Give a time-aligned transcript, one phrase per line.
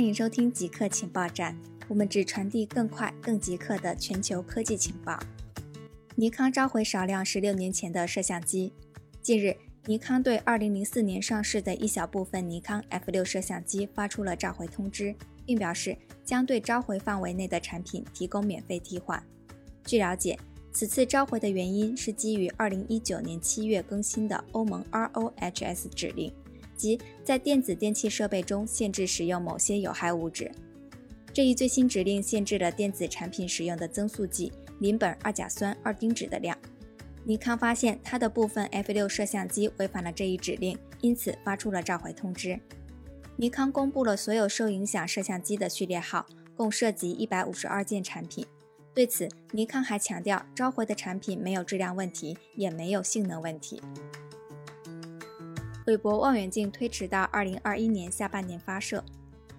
[0.00, 1.54] 欢迎收听极客情报站，
[1.86, 5.20] 我们只传递更快、更极客的全球科技情报。
[6.14, 8.72] 尼康召回少量十六年前的摄像机。
[9.20, 15.14] 近日，尼康对二零零四年上市的一小部分尼康 F 六摄像机发出了召回通知，
[15.44, 15.94] 并表示
[16.24, 19.22] 将对召回范围内的产品提供免费替换。
[19.84, 20.38] 据了解，
[20.72, 26.32] 此次召回的原因是基于二零一九年七月更新的欧盟 RoHS 指令。
[26.80, 30.50] 即在电子电器设备中限制使用某些有害物质。
[31.32, 36.56] 这一最新指令限制了电子产品使用的增速剂邻苯二甲酸二丁酯的量。
[37.22, 42.58] 尼康发现它的部分 F6 摄像机违反了这一指令，因此发出了召回通知。
[43.36, 46.26] 尼康公布了所有受影响摄像机的序列号，
[46.56, 48.46] 共涉及一百五十二件产品。
[48.92, 53.80] 对此，尼康还强调，召回的产品没有质量问题，也没有性能问题。
[55.90, 59.04] 韦伯望远镜推迟到二零二一年下半年发射。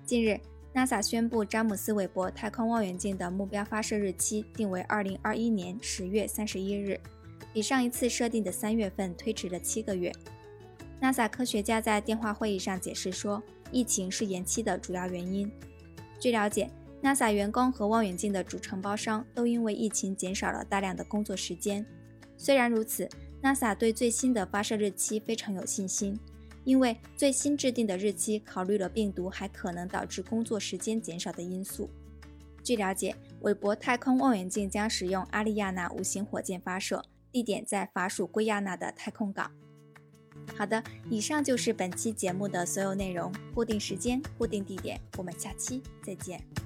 [0.05, 0.39] 近日
[0.73, 6.97] ，NASA 宣布詹姆斯·韦伯太空望远镜的目标发射日期定为二零二一年十月三十一日，
[7.51, 10.09] 比上一次设定的三月份推迟了七个月。
[11.01, 15.51] NASA 科学家在电话会议上解释说，疫情是延期的主要原因。
[16.17, 16.71] 据了解
[17.03, 21.85] ，NASA 员工和望远镜的主承包商都因为疫情减少了大量的工作时间。
[22.37, 23.09] 虽然如此
[23.43, 26.19] ，NASA 对最新的发射日期非常有信心，
[26.63, 31.89] 因为最新制定的日期考虑了病毒还可能导致工作时间减少的因素。
[32.63, 39.51] 据了解，韦伯太空望远镜将使用阿利亚纳五型火箭发射，地点在法属圭亚那的太空港。
[40.55, 43.33] 好的，以上就是本期节目的所有内容。
[43.53, 46.60] 固定时间，固定地点，我们下期再见。